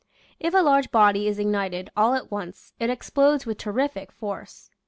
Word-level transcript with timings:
If 0.39 0.55
a 0.55 0.63
large 0.65 0.89
body 0.89 1.27
is 1.27 1.37
ignited 1.37 1.91
all 1.95 2.15
at 2.15 2.31
once 2.31 2.73
it 2.79 2.89
explodes 2.89 3.45
with 3.45 3.59
terrific 3.59 4.11
force. 4.11 4.71